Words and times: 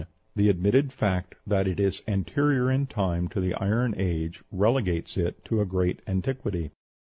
The 0.35 0.49
admitted 0.49 0.91
fact 0.91 1.35
that 1.45 1.67
it 1.67 1.79
is 1.79 2.01
anterior 2.07 2.71
in 2.71 2.87
time 2.87 3.27
to 3.27 3.39
the 3.39 3.53
Iron 3.53 3.93
Age 3.95 4.43
relegates 4.51 5.15
it 5.15 5.45
to 5.45 5.61
a 5.61 5.65
great 5.67 5.99
antiquity. 6.07 6.71